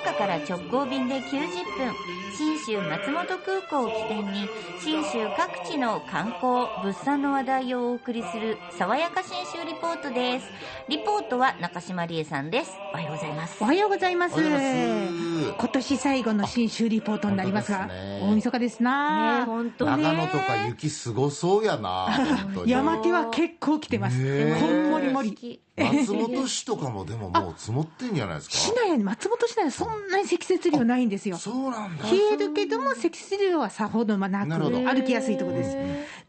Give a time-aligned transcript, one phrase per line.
[0.00, 1.30] 岡から直行便で90
[1.76, 1.94] 分
[2.34, 4.48] 信州松本空港を起点に
[4.82, 10.46] 信州各地の観光物産の話題をお送りする爽やか信州リポートです。
[10.88, 12.72] リポートは中島理恵さんです。
[12.94, 13.56] おはようございます。
[13.60, 14.40] おはようございます。
[14.40, 15.54] ます。
[15.58, 17.90] 今年最後の新州リポートになりますが、
[18.22, 20.02] 大晦日ですな、ね本当ね。
[20.02, 22.08] 長野とか雪すごそうやな。
[22.64, 24.16] 山手は結構来てます。
[24.18, 25.60] こんもりもり。
[25.80, 28.54] 松本市とかもでももう積もってんじゃないですか。
[28.54, 31.36] 市内は松本市内はそんなに積雪量ないんですよ。
[31.36, 32.04] そうなんだ。
[32.10, 35.76] 冷えるけども積雪量はさほどなく歩きやすいところです。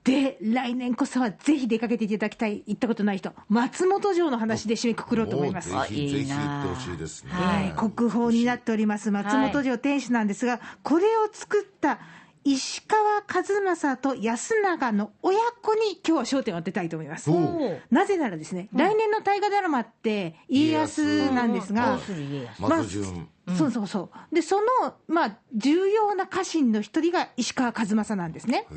[0.04, 5.70] で、来年こそはぜひ出かけていただきたい、行ったことない人、松本城の話で締めくくろうと思います。
[5.70, 6.64] ぜひぜひ行いいな。
[6.64, 7.32] ってほしいですね。
[7.32, 12.00] はい、国宝になっております松本城天守なんですが、これを作った
[12.44, 17.30] 石川数正と安永の親子に今日は焦点を当てたいと思います。
[17.30, 22.62] おなぜならですね、来年の大河ドラマって家康なんですどがう、する家康。
[22.64, 24.36] 松潤そうそうそう。
[24.36, 28.68] で、その、まあ、重要な家臣の一人が石川数正なんですね。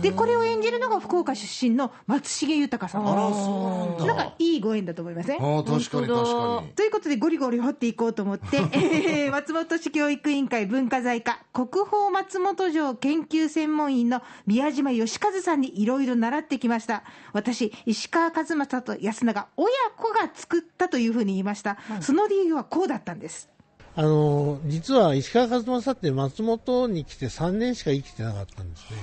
[0.00, 3.06] で、これを演じるのが福岡出身の松重豊さん。
[3.06, 5.42] あらそうなんだなんかいいご縁だと思いません？
[5.42, 17.02] ああ確かに確かにということで、ゴリゴリ掘っていこうと思って、 えー松本市教育委員会文化財課国宝松本城研究専門員の宮島義和さんにいろいろ習ってきました。
[17.34, 21.76] 私、石川和正と安永、親子が作ったというふうに言いました。
[22.00, 23.50] その理由はこうだったんです。
[23.96, 28.96] あの実は石川和正って松本に来て3年しか生きてなかったんですね。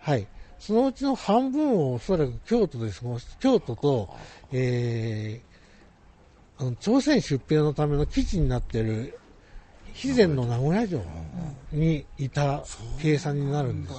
[0.00, 0.26] はい。
[0.58, 4.14] そのうちの半分をおそらく京都で過ごし、京都と、
[4.52, 9.18] えー、あの朝鮮出兵のための基地になっている
[9.94, 11.00] 肥前の名古屋城
[11.72, 12.64] にいた
[13.00, 13.98] 計算になるんですよ。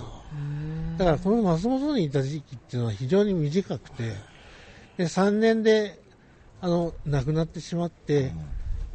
[0.98, 4.14] だからこの松本にいた時期っていうのは非常に短くて、
[4.98, 6.00] で3年で
[6.62, 8.34] あの亡くなってしまって、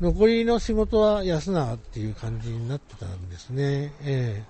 [0.01, 3.93] 残りの仕事は安永っていう感じになってたんですね。
[4.03, 4.43] え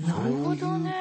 [0.00, 0.94] なるほどねね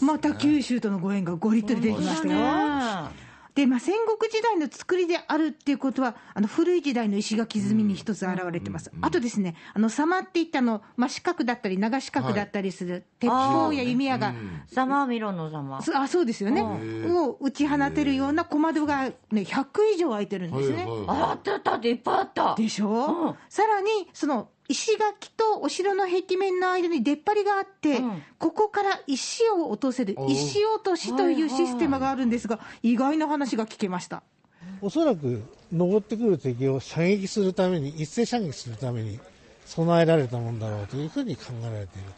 [0.00, 3.10] また九州とのご縁がごりっとり出てきましたよ。
[3.54, 8.90] で、まあ、戦国時代の作りであるっていうことは、あの古い時代の石垣積みに一つ現れてます。
[9.00, 14.34] あとですね、あの様っていったの、真四角だったり、長四角だったりする、鉄砲や弓矢が、
[14.68, 20.76] ざまみろのざまそあそうですよね、を打ち放てるような小窓が、ね、100以上開いてるんですね。
[20.76, 22.54] はいはいああったあったっていっぱいあった。
[22.54, 23.34] でしょ、うん。
[23.48, 34.22] さらにその石垣とお城の壁面の間に出っ張りがあって、うんここから石を落とせる石落としというシステムがあるんですが、意外な話が聞けました。
[34.62, 35.42] えおそらく
[35.72, 39.18] 登ってくる敵を射撃するために、一斉射撃するために
[39.66, 42.08] 備えられたもんだろうというふうに考えられている。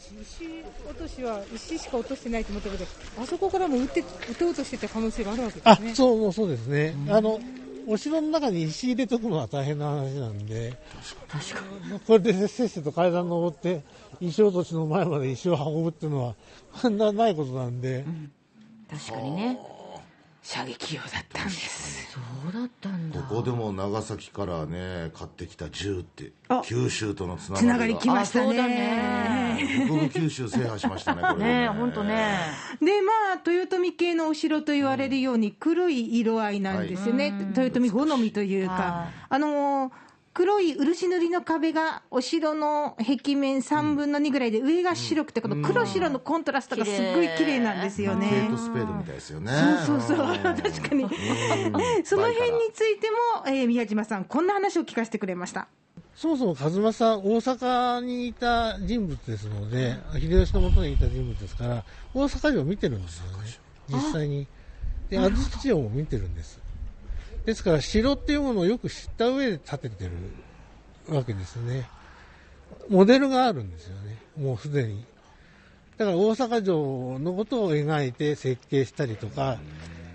[0.00, 2.86] 私、石落としは石しか落としてないと思ったけど、
[3.20, 4.00] あそこからも撃って
[4.30, 5.94] 撃とうとしてた可能性があるわけであすね。
[5.94, 7.38] そうそうですね、あの
[7.86, 10.74] お城の中に石入れとくのは大変な話なんで、
[12.06, 13.82] これでせっせと階段登って、
[14.20, 16.34] 石落としの前まで石を運ぶっていうのは、
[16.80, 18.04] こんなないことなんで、
[18.90, 19.71] 確かにね
[20.42, 22.12] 射撃用だったんです。
[22.12, 23.20] そうだったんだ。
[23.22, 27.78] ここでも長崎からね買ってきた銃ってあ九州とのつなつなが。
[27.80, 28.74] がりがりきましたあそうだね。
[28.76, 29.86] ね。
[29.88, 31.62] 僕も九州制覇しましたねこれね。
[31.64, 32.38] え本当ね。
[32.80, 37.32] で、まあ、豊臣系のお城と言われるように黒い色合いなんですよね。
[37.56, 39.06] 豊臣好みというはか。
[39.08, 39.92] い、あのー
[40.34, 48.56] 黒い漆塗りの壁がお城の壁面3分の2ぐらいで、上が白くて、この黒白のコントラストがすごい綺麗なんですよケねイト。
[48.56, 49.52] スペードみたいですよね
[49.84, 51.06] そうそうそう、ん確かに。
[52.04, 55.68] その辺についても、えー宮島さん、こんな話を聞かせてくれました。
[56.14, 63.48] そもそも和正、大阪にいた人物ですので、秀吉のもとにいた人物ですから、大阪城を見てるんですよね、
[63.88, 64.46] 実際に。
[65.10, 66.61] で、安土城も見てるんです。
[67.44, 70.12] ですから、城っていうものをよく知った上で建ててる
[71.14, 71.88] わけですね。
[72.88, 75.04] モデルがあるんですよね、もうすでに。
[75.98, 79.58] だから大阪城のことを描いて設計したりとか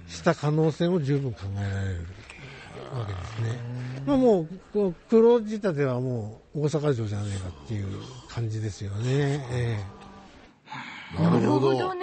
[0.08, 2.06] した可能性も十分考えられる
[2.94, 3.60] わけですね。
[4.06, 7.88] まあもう、こう黒仕立てはもう大阪城じゃねえかっていう
[8.30, 9.46] 感じですよね。
[9.52, 9.84] え
[11.18, 11.94] なるほどでしょ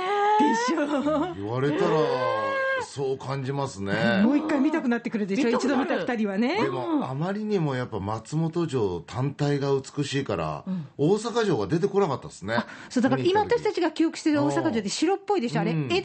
[1.34, 2.53] 言われたら
[2.86, 4.22] そう感じますね。
[4.22, 6.62] もう一回見たくなってくるでしょ、一度見た二人はね。
[6.62, 10.64] でもあまりにもやっぱ松本城単体が美しいから、
[10.96, 12.56] 大阪城が出てこなかったですね。
[12.88, 15.84] そうだから今私たちちが記憶してる大阪城って白っぽいでしょ、あれ、うん。
[15.86, 16.02] 江戸時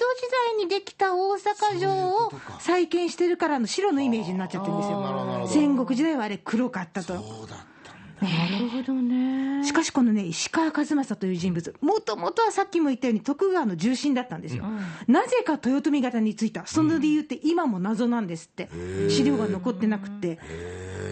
[0.57, 7.13] 代にできた大阪城を再建してるからの白のイメージになっちゃってるんですよ、戦国時代はあれ、黒かったと。
[7.13, 7.78] そうだった
[8.21, 14.65] なるほどねしかしこのね、石川数正という人物、もともとはさっきも言ったように徳川の重臣だったんですよ。
[15.07, 18.69] なぜか豊臣方についた、その理由って今も謎なんですって。
[19.09, 20.39] 資料が残ってなくて。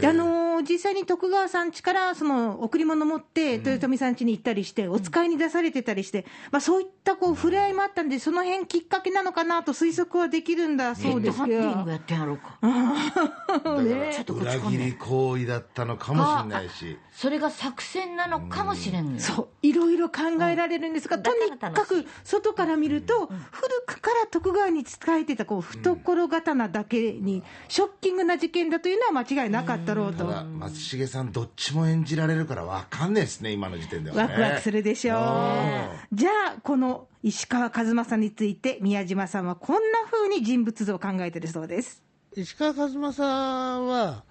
[0.01, 11.92] であのーの実際に徳川さん家からその贈り物持って、豊臣さん家に行ったりして、お使いに出されてたりして、まあ、そういったこう触れ合いもあったんで、その辺きっかけなのかなと推測はできるんだそうですけどハッピング。
[11.92, 12.57] やってんやろうか。
[12.62, 16.98] だからちょっと裏切り行為だったのかもしれないし。
[17.12, 19.19] それが作戦なのかもしれんのよ。
[19.19, 19.48] そう。
[19.62, 21.24] いろいろ考えられるんですが、うん。
[21.24, 36.15] とにだかく外から見ると、古くから徳川に仕えてたこう懐刀だけに、ショッキングな事件だというのは間違いなかったろうと、松重さんどっちも演じられるから分かんないですね今の時点ではねワクワクするでしょう。
[36.15, 42.03] じゃあ、この石川数正について、宮島さんはこんな風に人物像を考えてるそうです。
[42.35, 44.23] 石川数正は、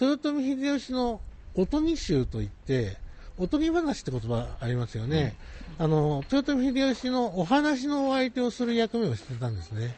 [0.00, 1.20] 豊臣秀吉の
[1.54, 2.96] おとぎ衆といって、
[3.38, 5.34] おとぎ話って言葉ありますよね。
[5.78, 9.96] あの、豊臣秀吉のお話のお相手をする役目をしてたんですね。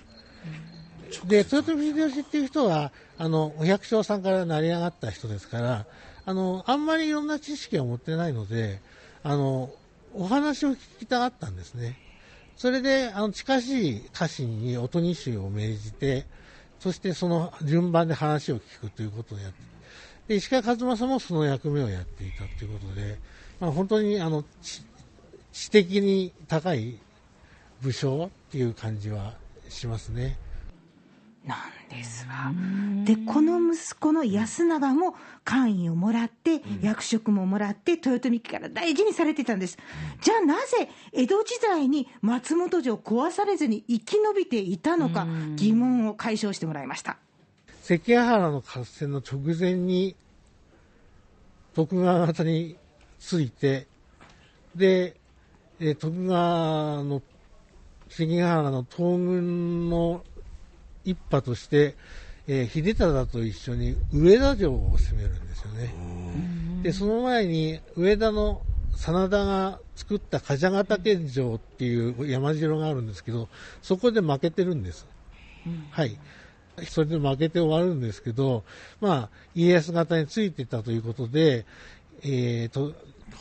[1.24, 5.86] で、豊臣秀吉っていう人は、あの、お百姓さんから成り上がった人ですから、
[6.24, 8.80] あの、あんまりいろんな知識を持ってないので、
[9.22, 9.70] あの、
[10.14, 11.96] お話を聞きたがったんですね。
[12.56, 16.26] それで、あの、近しい家臣におとぎ衆を命じて、
[16.82, 19.72] そしてその順番で話を聞くということをやって、
[20.26, 23.18] で石川数正もその役目をやっていたということで、
[23.60, 24.44] まあ、本当にあの
[25.52, 26.98] 知的に高い
[27.82, 29.34] 武将っていう感じは
[29.68, 30.36] しますね。
[31.44, 32.52] なんですわ。
[33.04, 39.76] で、この息子の安永も官位をもらって、役職ももらって、豊臣家から大事にされてたんです。
[40.20, 47.18] じゃあなぜ、江戸時代に松本城壊されずに生き延びていたのか、疑問を解消してもらいました。
[47.82, 50.14] 関ヶ原の合戦の直前に
[51.74, 52.76] 徳川方に
[53.18, 53.88] ついて、
[54.76, 55.16] で、
[55.80, 57.20] えー徳川の
[58.08, 60.22] 関ヶ原の東軍の
[61.04, 61.94] 一派として、
[62.46, 65.94] えー秀忠と一緒に上田城を攻めるんですよね。
[66.82, 68.62] で、その前に上田の
[68.96, 73.48] 真田が作った梶ヶ岳城っていう山城があるんですけど、
[73.80, 75.06] そこで負けてるんです。
[75.90, 76.18] はい。
[76.88, 78.64] それで負けて終わるんですけど、
[79.00, 81.66] まあ、家康方についてたということで、
[82.22, 82.94] えーと、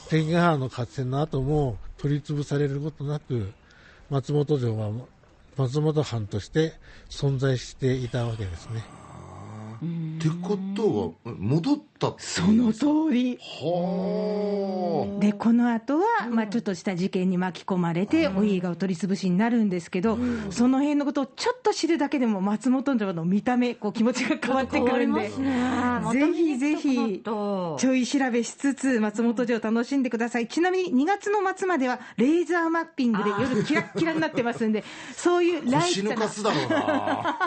[0.10, 3.54] 関ヶ原の合戦の後も取り潰されることなく、
[4.10, 4.92] 松本城は
[5.58, 6.74] 松本藩として
[7.10, 8.84] 存在していたわけですね。
[10.18, 11.78] ってことは戻っ
[12.10, 13.38] ってその通り。
[13.42, 20.18] はで、この後は、まあちょっとした事件に巻き込まれて、お家がお取り潰しになるんですけど、
[20.50, 25.30] その辺のことをちょっと知るだけでも、松本城の見た目、こう気持ちが変わってくるんで。
[25.30, 30.48] ぜひぜひ、ちょい調べしつつ、松本城楽しんでください。
[30.48, 34.84] ちなみに2月の末までは、レーザーマッピングで夜キラッキラになってますんで、
[35.16, 37.38] そういうあライトな腰抜かすだろうな。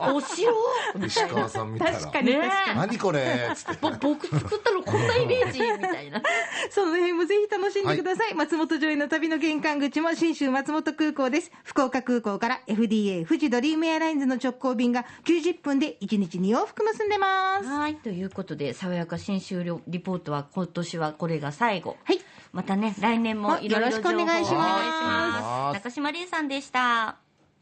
[0.12, 0.52] おお城？
[1.06, 1.92] 石川さん見たら。
[1.92, 2.78] 確かにね確かに。
[2.78, 3.20] 何これ？
[3.52, 3.78] っつって。
[3.80, 6.22] ぼ僕作ったのこんなイメージみたいな。
[6.70, 8.34] その辺もぜひ楽しんでください。
[8.34, 11.50] 松本城への旅の玄関口も新州松本空港です。
[11.64, 17.68] 福岡空港から FDA 富士ドリームエアラインズの直行便が90分で1日2往復結んでます。
[17.68, 17.96] はい。
[17.96, 21.96] ということで、爽やか新終了リポートは今年はこれが最後。
[22.04, 22.20] はい。
[22.52, 27.29] またね、来年もいろいろよろしくお願いします情報をお願いします中島理恵さんでした。